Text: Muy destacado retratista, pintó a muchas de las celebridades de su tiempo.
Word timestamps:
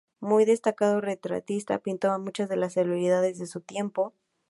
Muy 0.19 0.45
destacado 0.45 0.99
retratista, 0.99 1.77
pintó 1.77 2.09
a 2.09 2.17
muchas 2.17 2.49
de 2.49 2.55
las 2.55 2.73
celebridades 2.73 3.37
de 3.37 3.45
su 3.45 3.61
tiempo. 3.61 4.15